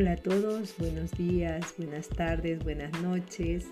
[0.00, 3.64] Hola a todos, buenos días, buenas tardes, buenas noches.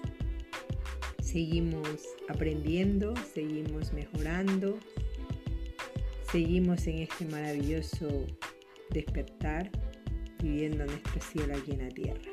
[1.22, 1.88] Seguimos
[2.28, 4.76] aprendiendo, seguimos mejorando,
[6.32, 8.26] seguimos en este maravilloso
[8.90, 9.70] despertar,
[10.42, 12.32] viviendo nuestro cielo aquí en la tierra.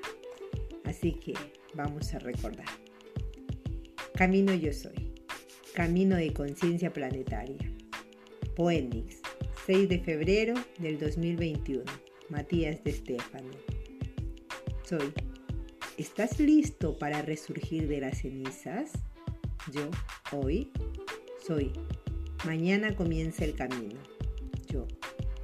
[0.86, 1.36] Así que
[1.76, 2.66] vamos a recordar.
[4.16, 5.14] Camino yo soy,
[5.76, 7.72] camino de conciencia planetaria.
[8.56, 9.22] Poenix,
[9.68, 11.84] 6 de febrero del 2021.
[12.30, 13.73] Matías de Estefano.
[14.84, 15.14] Soy.
[15.98, 18.92] ¿Estás listo para resurgir de las cenizas?
[19.72, 19.90] Yo,
[20.34, 20.72] hoy,
[21.48, 21.72] soy.
[22.46, 24.02] Mañana comienza el camino.
[24.68, 24.86] Yo.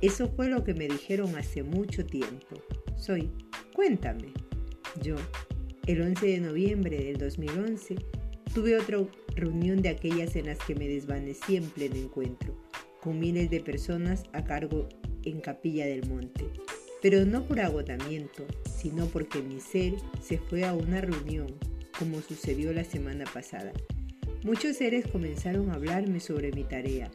[0.02, 2.62] Eso fue lo que me dijeron hace mucho tiempo.
[2.98, 3.31] Soy.
[3.73, 4.34] Cuéntame.
[5.02, 5.15] Yo.
[5.87, 7.95] El 11 de noviembre del 2011
[8.53, 8.98] tuve otra
[9.35, 12.57] reunión de aquellas en las que me desvanecí en pleno encuentro,
[13.01, 14.90] con miles de personas a cargo
[15.23, 16.51] en Capilla del Monte
[17.01, 18.45] pero no por agotamiento,
[18.80, 21.48] sino porque mi ser se fue a una reunión,
[21.98, 23.74] como sucedió la semana pasada.
[24.44, 27.12] Muchos seres comenzaron a hablarme sobre mi tarea.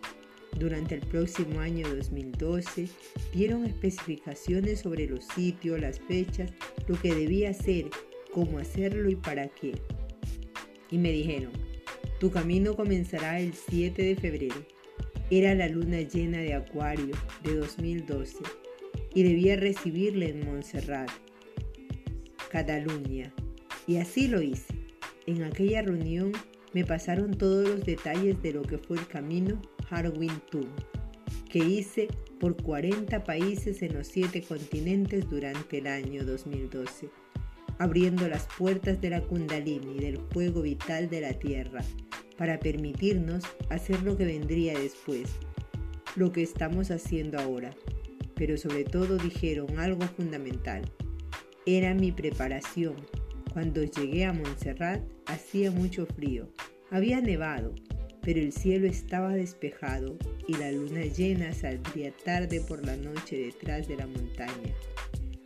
[0.59, 2.89] Durante el próximo año 2012
[3.33, 6.53] dieron especificaciones sobre los sitios, las fechas,
[6.87, 7.87] lo que debía hacer,
[8.33, 9.73] cómo hacerlo y para qué.
[10.91, 11.53] Y me dijeron,
[12.20, 14.67] tu camino comenzará el 7 de febrero.
[15.31, 18.37] Era la luna llena de Acuario de 2012
[19.15, 21.11] y debía recibirle en Montserrat,
[22.55, 23.34] Cataluña.
[23.88, 24.74] Y así lo hice.
[25.27, 26.30] En aquella reunión
[26.72, 30.69] me pasaron todos los detalles de lo que fue el camino Harwin Tour,
[31.50, 32.06] que hice
[32.38, 37.08] por 40 países en los 7 continentes durante el año 2012,
[37.80, 41.80] abriendo las puertas de la Kundalini, del fuego vital de la Tierra,
[42.39, 45.28] para permitirnos hacer lo que vendría después,
[46.14, 47.74] lo que estamos haciendo ahora,
[48.36, 50.84] pero sobre todo dijeron algo fundamental.
[51.67, 52.97] Era mi preparación.
[53.53, 56.48] Cuando llegué a Montserrat hacía mucho frío.
[56.91, 57.75] Había nevado,
[58.20, 63.89] pero el cielo estaba despejado y la luna llena saldría tarde por la noche detrás
[63.89, 64.74] de la montaña.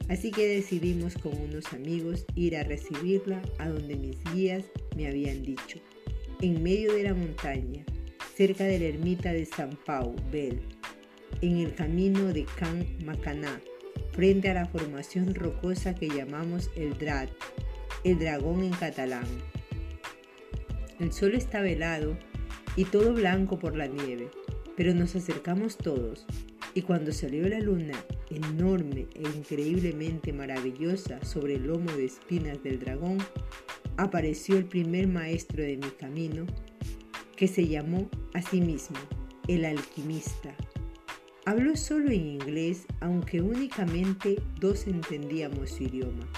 [0.09, 4.65] Así que decidimos con unos amigos ir a recibirla a donde mis guías
[4.97, 5.79] me habían dicho,
[6.41, 7.85] en medio de la montaña,
[8.35, 10.61] cerca de la ermita de San Pau, Bel,
[11.43, 13.61] en el camino de Can Macaná,
[14.13, 17.31] frente a la formación rocosa que llamamos el Drat,
[18.05, 19.27] el dragón en catalán.
[20.99, 22.17] El sol está velado
[22.77, 24.31] y todo blanco por la nieve,
[24.77, 26.27] pero nos acercamos todos
[26.75, 27.95] y cuando salió la luna,
[28.31, 33.19] enorme e increíblemente maravillosa sobre el lomo de espinas del dragón,
[33.97, 36.47] apareció el primer maestro de mi camino,
[37.37, 38.99] que se llamó a sí mismo
[39.49, 40.55] el alquimista.
[41.49, 46.29] Habló solo en inglés, aunque únicamente dos entendíamos su idioma,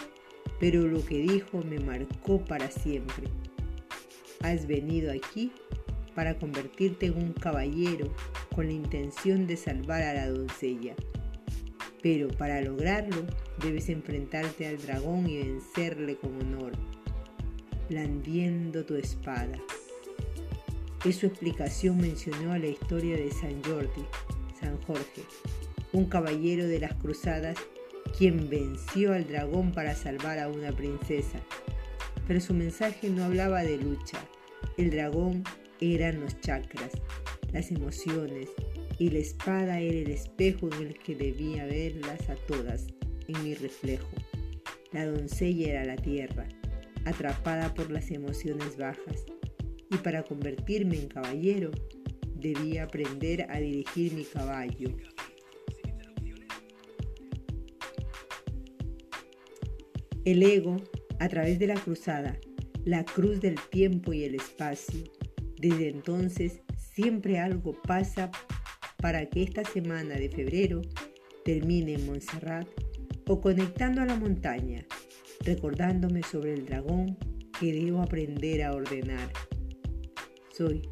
[0.61, 3.25] pero lo que dijo me marcó para siempre.
[4.41, 5.51] Has venido aquí
[6.15, 8.15] para convertirte en un caballero
[8.55, 10.95] con la intención de salvar a la doncella.
[12.05, 13.27] Pero para lograrlo
[13.61, 16.71] debes enfrentarte al dragón y vencerle con honor,
[17.89, 19.59] blandiendo tu espada.
[21.05, 24.05] En su explicación mencionó a la historia de San Jordi,
[24.61, 25.23] San Jorge,
[25.93, 27.57] un caballero de las cruzadas
[28.17, 31.39] quien venció al dragón para salvar a una princesa.
[32.27, 34.19] Pero su mensaje no hablaba de lucha.
[34.77, 35.45] El dragón
[35.81, 36.93] eran los chakras,
[37.53, 38.49] las emociones,
[38.99, 42.87] y la espada era el espejo en el que debía verlas a todas
[43.29, 44.11] en mi reflejo.
[44.93, 46.47] La doncella era la tierra,
[47.05, 49.25] atrapada por las emociones bajas,
[49.91, 51.71] y para convertirme en caballero
[52.41, 54.89] debía aprender a dirigir mi caballo.
[60.25, 60.77] El ego,
[61.19, 62.39] a través de la cruzada,
[62.85, 65.05] la cruz del tiempo y el espacio.
[65.59, 68.31] Desde entonces siempre algo pasa
[68.99, 70.83] para que esta semana de febrero
[71.45, 72.69] termine en Montserrat
[73.27, 74.85] o conectando a la montaña,
[75.41, 77.17] recordándome sobre el dragón
[77.59, 79.33] que debo aprender a ordenar.
[80.53, 80.83] Soy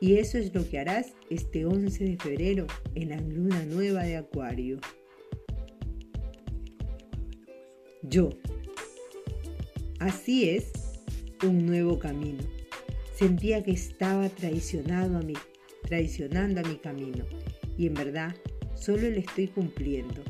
[0.00, 4.16] y eso es lo que harás este 11 de febrero en la luna nueva de
[4.16, 4.78] Acuario.
[8.02, 8.30] Yo.
[9.98, 10.70] Así es,
[11.42, 12.44] un nuevo camino.
[13.14, 15.34] Sentía que estaba traicionado a mi,
[15.82, 17.24] traicionando a mi camino
[17.76, 18.34] y en verdad
[18.74, 20.22] solo le estoy cumpliendo.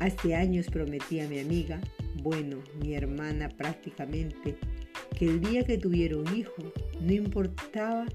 [0.00, 1.80] Hace años prometí a mi amiga,
[2.22, 4.56] bueno, mi hermana prácticamente,
[5.16, 8.06] que el día que tuviera un hijo, no importaba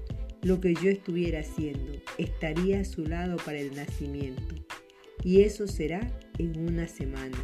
[0.44, 4.54] lo que yo estuviera haciendo, estaría a su lado para el nacimiento.
[5.22, 6.00] Y eso será
[6.38, 7.36] en una semana.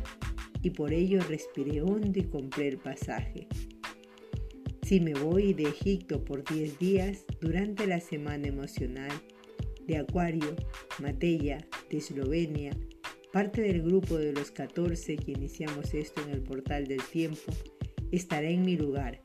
[0.63, 3.49] y por ello respiré hondo y compré el pasaje.
[4.83, 9.11] Si me voy de Egipto por 10 días, durante la semana emocional
[9.87, 10.55] de Acuario,
[10.99, 12.77] Matella, de Eslovenia,
[13.33, 17.53] parte del grupo de los 14 que iniciamos esto en el portal del tiempo,
[18.13, 19.23] estará en mi lugar,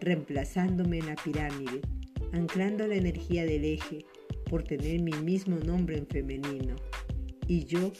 [0.00, 1.80] reemplazándome en la pirámide,
[2.34, 4.04] anclando la energía del eje
[4.50, 6.74] por tener mi mismo nombre en femenino.
[7.46, 7.92] Y yo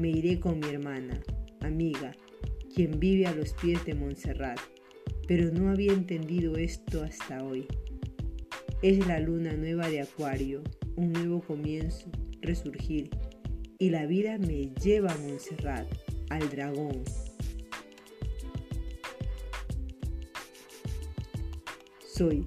[0.00, 1.20] me iré con mi hermana,
[1.60, 2.12] amiga,
[2.72, 4.60] quien vive a los pies de Montserrat,
[5.26, 7.66] pero no había entendido esto hasta hoy.
[8.80, 10.62] Es la luna nueva de Acuario,
[10.94, 12.06] un nuevo comienzo,
[12.42, 13.10] resurgir,
[13.78, 15.88] y la vida me lleva a Montserrat,
[16.28, 17.02] al dragón.
[22.06, 22.46] Soy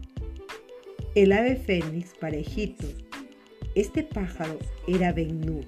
[1.15, 2.87] el ave fénix para Egipto.
[3.75, 4.57] Este pájaro
[4.87, 5.61] era Bennu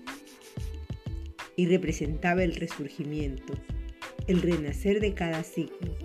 [1.55, 3.53] y representaba el resurgimiento,
[4.25, 5.95] el renacer de cada ciclo,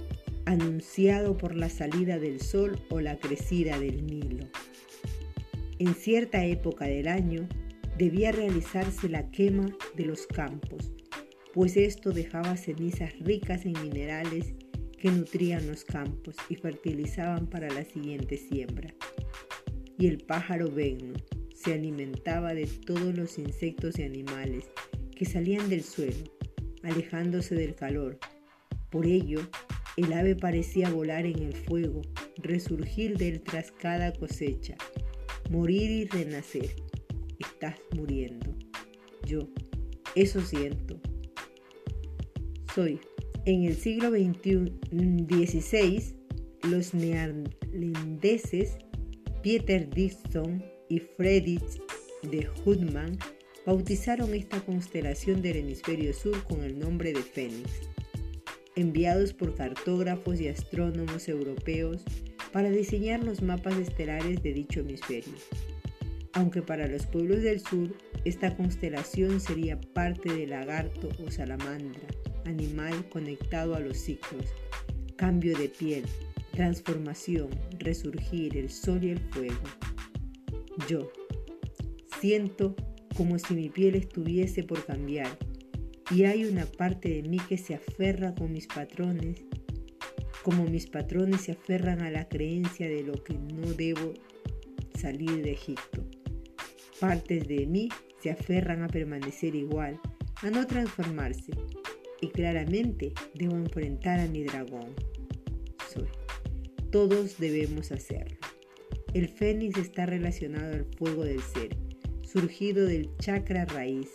[0.44, 4.46] anunciado por la salida del sol o la crecida del Nilo.
[5.78, 7.48] En cierta época del año
[7.96, 10.92] debía realizarse la quema de los campos,
[11.54, 14.52] pues esto dejaba cenizas ricas en minerales
[14.98, 18.94] que nutrían los campos y fertilizaban para la siguiente siembra.
[20.00, 21.12] Y el pájaro Benno
[21.54, 24.64] se alimentaba de todos los insectos y animales
[25.14, 26.24] que salían del suelo,
[26.82, 28.18] alejándose del calor.
[28.90, 29.40] Por ello,
[29.98, 32.00] el ave parecía volar en el fuego,
[32.38, 34.74] resurgir del tras cada cosecha,
[35.50, 36.76] morir y renacer.
[37.38, 38.54] Estás muriendo.
[39.26, 39.46] Yo,
[40.14, 40.98] eso siento.
[42.74, 43.00] Soy.
[43.44, 46.02] En el siglo XVI,
[46.62, 48.78] los neerlandeses
[49.42, 51.80] Peter Dixon y Friedrich
[52.22, 53.18] de Hoodman
[53.64, 57.70] bautizaron esta constelación del hemisferio sur con el nombre de Fénix,
[58.76, 62.02] enviados por cartógrafos y astrónomos europeos
[62.52, 65.34] para diseñar los mapas estelares de dicho hemisferio.
[66.34, 67.96] Aunque para los pueblos del sur
[68.26, 72.06] esta constelación sería parte del lagarto o salamandra,
[72.44, 74.44] animal conectado a los ciclos,
[75.16, 76.04] cambio de piel,
[76.50, 79.62] transformación, resurgir, el sol y el fuego.
[80.88, 81.10] Yo
[82.20, 82.76] siento
[83.16, 85.38] como si mi piel estuviese por cambiar,
[86.10, 89.44] y hay una parte de mí que se aferra con mis patrones,
[90.42, 94.14] como mis patrones se aferran a la creencia de lo que no debo
[94.98, 96.04] salir de Egipto.
[96.98, 97.88] Partes de mí
[98.22, 100.00] se aferran a permanecer igual,
[100.42, 101.52] a no transformarse,
[102.20, 104.94] y claramente debo enfrentar a mi dragón.
[106.90, 108.36] Todos debemos hacerlo.
[109.14, 111.76] El fénix está relacionado al fuego del ser
[112.22, 114.08] surgido del chakra raíz,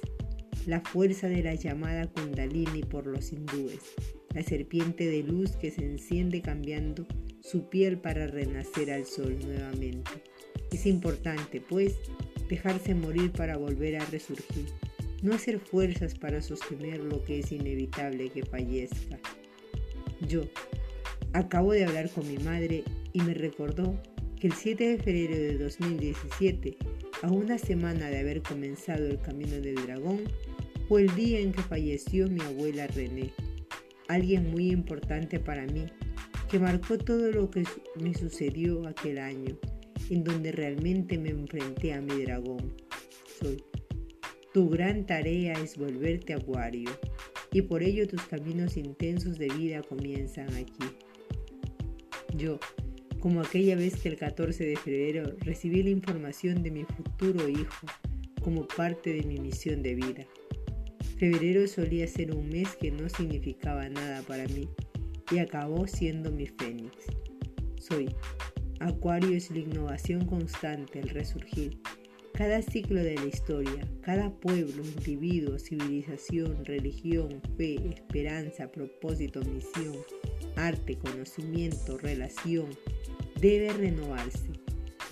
[0.66, 3.80] la fuerza de la llamada kundalini por los hindúes,
[4.34, 7.06] la serpiente de luz que se enciende cambiando
[7.42, 10.12] su piel para renacer al sol nuevamente.
[10.72, 11.96] Es importante, pues,
[12.50, 14.66] dejarse morir para volver a resurgir,
[15.22, 19.20] no hacer fuerzas para sostener lo que es inevitable que fallezca.
[20.28, 20.44] Yo
[21.36, 24.02] acabo de hablar con mi madre y me recordó
[24.40, 26.78] que el 7 de febrero de 2017
[27.22, 30.22] a una semana de haber comenzado el camino del dragón,
[30.88, 33.32] fue el día en que falleció mi abuela René,
[34.08, 35.86] alguien muy importante para mí,
[36.50, 37.64] que marcó todo lo que
[38.00, 39.58] me sucedió aquel año,
[40.10, 42.76] en donde realmente me enfrenté a mi dragón.
[43.40, 43.64] Soy.
[44.54, 46.92] Tu gran tarea es volverte acuario,
[47.52, 50.86] y por ello tus caminos intensos de vida comienzan aquí.
[52.38, 52.60] Yo,
[53.20, 57.88] como aquella vez que el 14 de febrero recibí la información de mi futuro hijo
[58.44, 60.26] como parte de mi misión de vida.
[61.18, 64.68] Febrero solía ser un mes que no significaba nada para mí
[65.32, 66.92] y acabó siendo mi fénix.
[67.80, 68.14] Soy.
[68.82, 71.80] Acuario es la innovación constante, el resurgir.
[72.34, 79.96] Cada ciclo de la historia, cada pueblo, individuo, civilización, religión, fe, esperanza, propósito, misión,
[80.58, 82.70] arte, conocimiento, relación,
[83.40, 84.50] debe renovarse,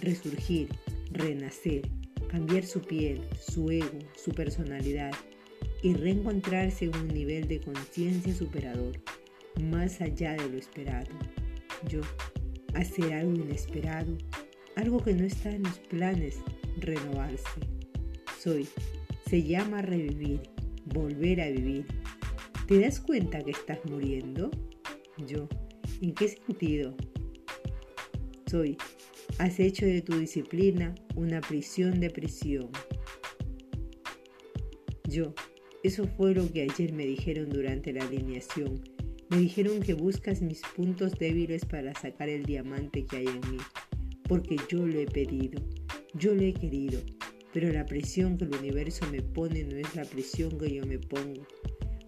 [0.02, 0.70] resurgir,
[1.12, 1.90] renacer,
[2.28, 5.12] cambiar su piel, su ego, su personalidad
[5.82, 9.00] y reencontrarse en un nivel de conciencia superador,
[9.62, 11.12] más allá de lo esperado.
[11.88, 12.02] Yo,
[12.74, 14.18] hacer algo inesperado,
[14.76, 16.40] algo que no está en los planes,
[16.78, 17.60] renovarse.
[18.40, 18.68] Soy,
[19.30, 20.42] se llama revivir,
[20.86, 21.86] volver a vivir.
[22.68, 24.50] ¿Te das cuenta que estás muriendo?
[25.18, 25.48] Yo,
[26.02, 26.96] ¿en qué sentido?
[28.54, 28.78] soy.
[29.40, 32.70] Has hecho de tu disciplina una prisión de prisión.
[35.10, 35.34] Yo,
[35.82, 38.80] Eso fue lo que ayer me dijeron durante la alineación.
[39.30, 43.58] Me dijeron que buscas mis puntos débiles para sacar el diamante que hay en mí,
[44.30, 45.60] porque yo lo he pedido,
[46.14, 47.02] yo lo he querido,
[47.54, 51.00] pero la presión que el universo me pone no es la presión que yo me
[51.00, 51.42] pongo.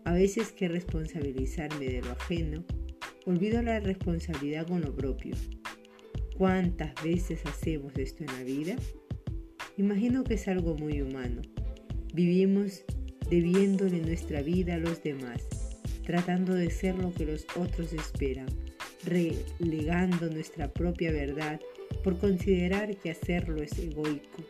[0.05, 2.63] A veces que responsabilizarme de lo ajeno,
[3.25, 5.35] olvido la responsabilidad con lo propio.
[6.37, 8.75] ¿Cuántas veces hacemos esto en la vida?
[9.77, 11.41] Imagino que es algo muy humano.
[12.13, 12.83] Vivimos
[13.29, 15.41] debiéndole nuestra vida a los demás,
[16.05, 18.47] tratando de ser lo que los otros esperan,
[19.03, 21.59] relegando nuestra propia verdad
[22.03, 24.43] por considerar que hacerlo es egoico,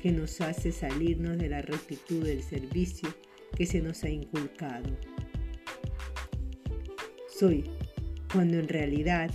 [0.00, 3.08] que nos hace salirnos de la rectitud del servicio
[3.56, 4.88] que se nos ha inculcado.
[7.28, 7.64] Soy,
[8.32, 9.30] cuando en realidad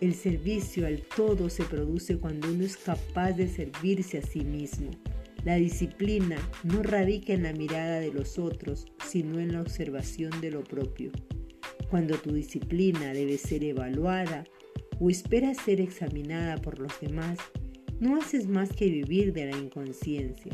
[0.00, 4.90] el servicio al todo se produce cuando uno es capaz de servirse a sí mismo
[5.44, 10.50] la disciplina no radica en la mirada de los otros, sino en la observación de
[10.50, 11.12] lo propio.
[11.90, 14.44] Cuando tu disciplina debe ser evaluada
[15.00, 17.38] o espera ser examinada por los demás,
[18.00, 20.52] no haces más que vivir de la inconsciencia.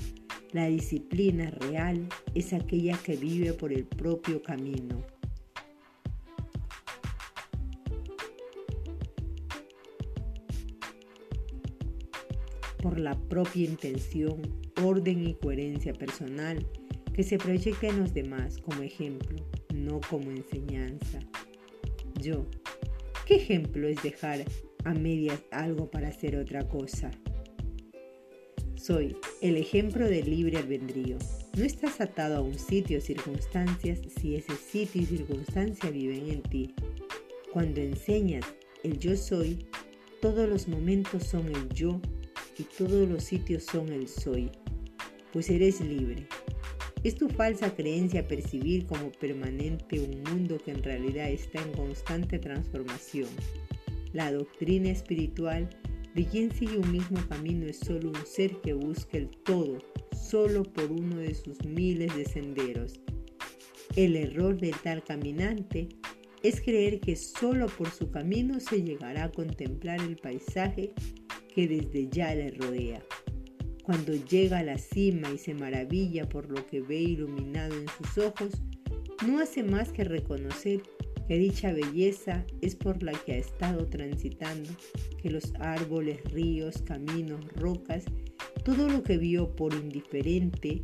[0.53, 5.05] La disciplina real es aquella que vive por el propio camino.
[12.85, 14.43] Por la propia intención,
[14.83, 16.67] orden y coherencia personal
[17.15, 19.39] que se proyecta en los demás como ejemplo,
[19.75, 21.21] no como enseñanza.
[22.21, 22.45] Yo,
[23.27, 24.45] ¿qué ejemplo es dejar
[24.85, 27.11] a medias algo para hacer otra cosa?
[28.75, 31.17] Soy el ejemplo del libre albedrío.
[31.57, 36.43] No estás atado a un sitio o circunstancias si ese sitio y circunstancia viven en
[36.43, 36.75] ti.
[37.51, 38.45] Cuando enseñas
[38.83, 39.67] el yo soy,
[40.21, 41.99] todos los momentos son el yo
[42.59, 44.51] y todos los sitios son el soy,
[45.33, 46.27] pues eres libre.
[47.03, 52.39] Es tu falsa creencia percibir como permanente un mundo que en realidad está en constante
[52.39, 53.29] transformación.
[54.13, 55.69] La doctrina espiritual
[56.15, 59.79] de quien sigue un mismo camino es solo un ser que busca el todo,
[60.17, 63.01] solo por uno de sus miles de senderos.
[63.97, 65.89] El error del tal caminante
[66.43, 70.93] es creer que solo por su camino se llegará a contemplar el paisaje
[71.55, 73.03] que desde ya le rodea.
[73.85, 78.25] Cuando llega a la cima y se maravilla por lo que ve iluminado en sus
[78.25, 78.51] ojos,
[79.27, 80.83] no hace más que reconocer
[81.29, 84.71] que dicha belleza es por la que ha estado transitando,
[85.23, 88.05] que los árboles, ríos, caminos, rocas,
[88.65, 90.83] todo lo que vio por indiferente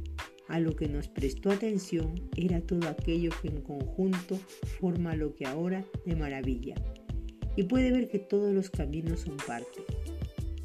[0.48, 4.36] a lo que nos prestó atención era todo aquello que en conjunto
[4.80, 6.74] forma lo que ahora le maravilla.
[7.56, 9.84] Y puede ver que todos los caminos son parte.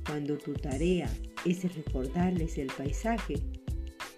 [0.06, 1.10] Cuando tu tarea
[1.46, 3.36] es recordarles el paisaje,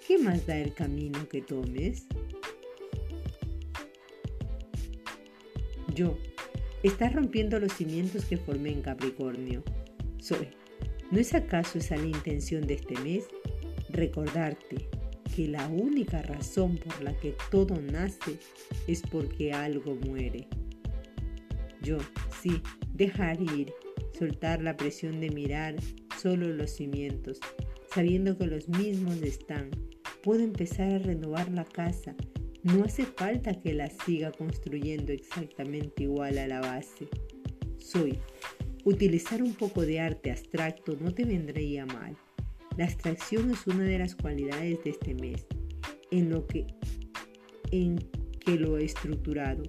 [0.06, 2.06] ¿qué más da el camino que tomes?
[5.96, 6.18] Yo,
[6.84, 9.64] estás rompiendo los cimientos que formé en Capricornio.
[10.20, 10.50] Soy.
[11.10, 13.26] ¿No es acaso esa la intención de este mes?
[13.90, 14.90] Recordarte
[15.34, 18.38] que la única razón por la que todo nace
[18.88, 20.48] es porque algo muere.
[21.82, 21.98] Yo,
[22.42, 22.62] sí,
[22.94, 23.74] dejar ir
[24.18, 25.76] soltar la presión de mirar
[26.22, 27.40] solo los cimientos,
[27.94, 29.70] sabiendo que los mismos están.
[30.24, 32.16] Puedo empezar a renovar la casa.
[32.64, 37.08] No hace falta que la siga construyendo exactamente igual a la base.
[37.78, 38.20] Soy.
[38.84, 42.16] Utilizar un poco de arte abstracto no te vendría mal.
[42.78, 45.46] La abstracción es una de las cualidades de este mes,
[46.12, 46.68] en lo que
[47.72, 47.98] en
[48.40, 49.64] que lo estructurado.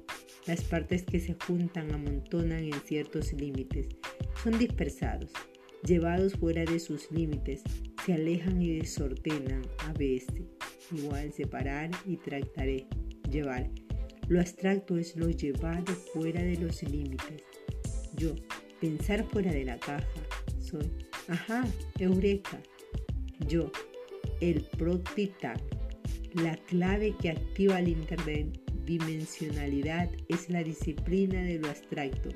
[0.46, 3.88] Las partes que se juntan amontonan en ciertos límites,
[4.42, 5.30] son dispersados,
[5.84, 7.62] llevados fuera de sus límites,
[8.04, 10.44] se alejan y desordenan a veces.
[10.92, 12.86] Igual separar y trataré,
[13.30, 13.68] llevar.
[14.28, 17.42] Lo abstracto es lo llevado fuera de los límites.
[18.16, 18.34] Yo,
[18.80, 20.06] pensar fuera de la caja,
[20.60, 20.90] soy,
[21.28, 21.66] ajá,
[21.98, 22.60] eureka.
[23.46, 23.70] Yo,
[24.40, 25.60] el proctitar.
[26.34, 32.28] La clave que activa la interdimensionalidad es la disciplina de lo abstracto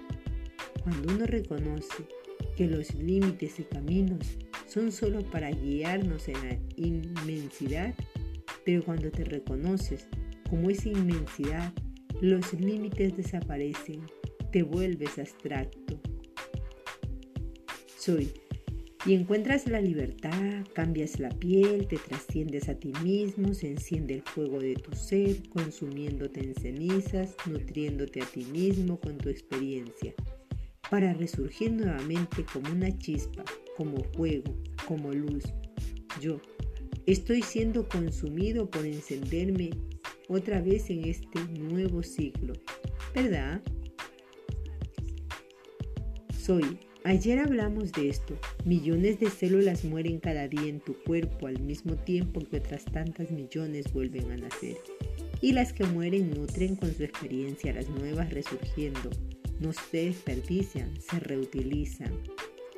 [0.83, 2.05] cuando uno reconoce
[2.57, 7.95] que los límites y caminos son solo para guiarnos en la inmensidad,
[8.65, 10.07] pero cuando te reconoces
[10.49, 11.73] como esa inmensidad,
[12.21, 14.03] los límites desaparecen,
[14.51, 16.01] te vuelves abstracto.
[17.97, 18.31] Soy.
[19.05, 24.23] Y encuentras la libertad, cambias la piel, te trasciendes a ti mismo, se enciende el
[24.23, 30.15] fuego de tu ser, consumiéndote en cenizas, nutriéndote a ti mismo con tu experiencia
[30.93, 33.43] para resurgir nuevamente como una chispa,
[33.79, 34.55] como fuego,
[34.87, 35.43] como luz.
[36.21, 36.39] Yo
[37.07, 39.71] estoy siendo consumido por encenderme
[40.29, 42.53] otra vez en este nuevo ciclo,
[43.15, 43.63] ¿verdad?
[46.39, 46.79] Soy.
[47.05, 48.39] Ayer hablamos de esto.
[48.67, 53.31] Millones de células mueren cada día en tu cuerpo al mismo tiempo que otras tantas
[53.31, 54.77] millones vuelven a nacer.
[55.41, 59.09] Y las que mueren nutren con su experiencia las nuevas resurgiendo.
[59.63, 62.13] No se desperdician, se reutilizan.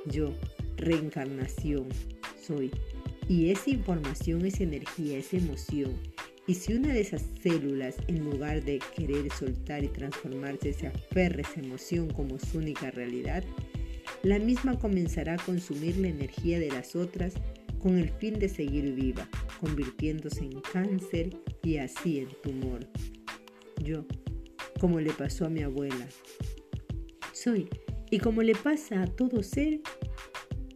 [0.07, 0.35] Yo,
[0.77, 1.89] reencarnación,
[2.39, 2.71] soy.
[3.27, 5.99] Y esa información es energía, es emoción.
[6.47, 11.41] Y si una de esas células, en lugar de querer soltar y transformarse, se aferra
[11.41, 13.43] esa emoción como su única realidad,
[14.23, 17.33] la misma comenzará a consumir la energía de las otras
[17.79, 19.27] con el fin de seguir viva,
[19.59, 21.31] convirtiéndose en cáncer
[21.63, 22.81] y así en tumor.
[23.83, 24.05] Yo,
[24.81, 26.07] como le pasó a mi abuela,
[27.45, 27.69] soy,
[28.11, 29.81] y como le pasa a todo ser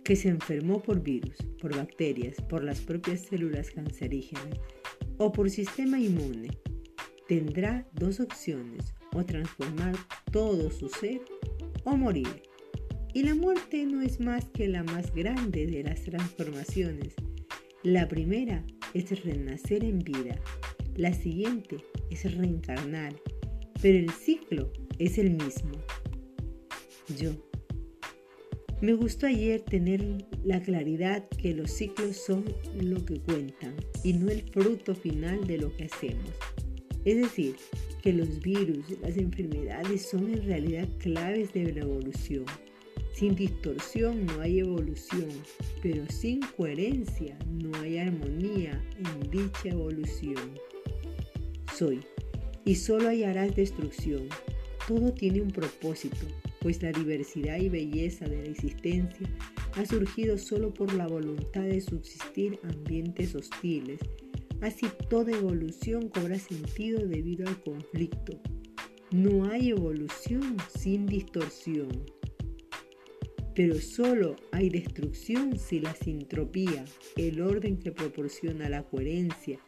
[0.04, 4.60] que se enfermó por virus, por bacterias, por las propias células cancerígenas
[5.16, 6.50] o por sistema inmune,
[7.26, 9.96] tendrá dos opciones, o transformar
[10.30, 11.20] todo su ser
[11.84, 12.42] o morir.
[13.14, 17.14] Y la muerte no es más que la más grande de las transformaciones.
[17.82, 20.38] La primera es renacer en vida,
[20.96, 21.78] la siguiente
[22.10, 23.14] es reencarnar,
[23.80, 25.77] pero el ciclo es el mismo.
[27.16, 27.32] Yo
[28.80, 32.44] me gustó ayer tener la claridad que los ciclos son
[32.80, 33.74] lo que cuentan
[34.04, 36.30] y no el fruto final de lo que hacemos.
[37.04, 37.56] Es decir,
[38.02, 42.44] que los virus, las enfermedades son en realidad claves de la evolución.
[43.12, 45.28] Sin distorsión no hay evolución,
[45.82, 50.54] pero sin coherencia no hay armonía en dicha evolución.
[51.76, 51.98] Soy,
[52.64, 54.28] y solo hallarás destrucción.
[54.86, 56.26] Todo tiene un propósito,
[56.60, 59.28] pues la diversidad y belleza de la existencia
[59.74, 64.00] ha surgido solo por la voluntad de subsistir ambientes hostiles.
[64.60, 68.40] Así toda evolución cobra sentido debido al conflicto.
[69.12, 71.88] No hay evolución sin distorsión.
[73.54, 76.84] Pero solo hay destrucción si la sintropía,
[77.16, 79.58] el orden que proporciona la coherencia,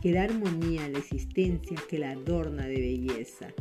[0.00, 3.52] que da armonía a la existencia, que la adorna de belleza.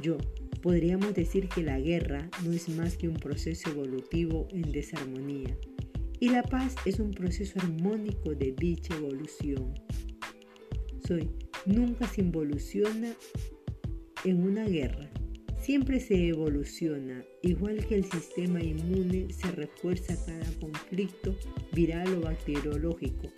[0.00, 0.18] Yo,
[0.62, 5.56] Podríamos decir que la guerra no es más que un proceso evolutivo en desarmonía
[6.20, 9.74] y la paz es un proceso armónico de dicha evolución.
[11.04, 11.28] Soy,
[11.66, 13.12] nunca se involuciona
[14.24, 15.10] en una guerra,
[15.60, 21.34] siempre se evoluciona, igual que el sistema inmune se refuerza cada conflicto
[21.72, 23.32] viral o bacteriológico.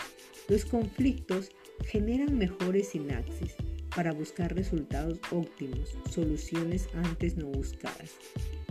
[0.51, 1.49] Los conflictos
[1.87, 3.55] generan mejores sinapsis,
[3.95, 8.17] para buscar resultados óptimos, soluciones antes no buscadas.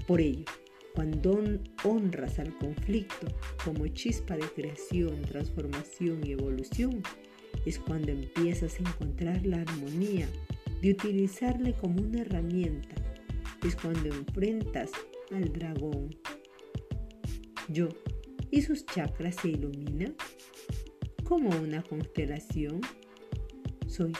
[0.05, 0.45] Por ello,
[0.93, 1.41] cuando
[1.83, 3.27] honras al conflicto
[3.63, 7.01] como chispa de creación, transformación y evolución,
[7.65, 10.27] es cuando empiezas a encontrar la armonía
[10.81, 12.95] de utilizarle como una herramienta.
[13.65, 14.91] Es cuando enfrentas
[15.31, 16.15] al dragón.
[17.69, 17.87] Yo,
[18.51, 20.15] ¿y sus chakras se iluminan?
[21.23, 22.81] Como una constelación.
[23.87, 24.11] Soy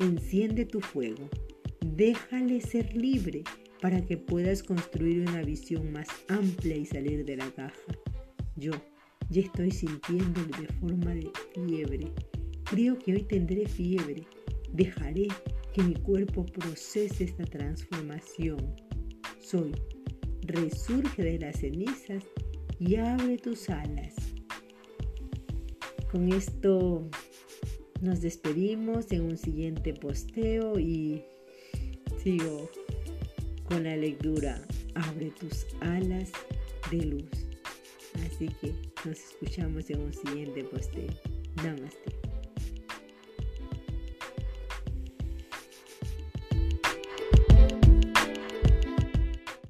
[0.00, 1.28] Enciende tu fuego.
[1.84, 3.44] Déjale ser libre
[3.82, 7.76] para que puedas construir una visión más amplia y salir de la caja.
[8.56, 8.72] Yo
[9.28, 12.10] ya estoy sintiéndolo de forma de fiebre.
[12.64, 14.26] Creo que hoy tendré fiebre.
[14.72, 15.28] Dejaré
[15.74, 18.74] que mi cuerpo procese esta transformación.
[19.38, 19.72] Soy.
[20.46, 22.24] Resurge de las cenizas
[22.78, 24.14] y abre tus alas.
[26.10, 27.06] Con esto
[28.00, 31.22] nos despedimos en un siguiente posteo y
[32.22, 32.70] sigo
[33.64, 34.60] con la lectura
[34.94, 36.30] Abre tus alas
[36.90, 37.30] de luz.
[38.26, 41.10] Así que nos escuchamos en un siguiente posteo.
[41.62, 42.19] Namaste.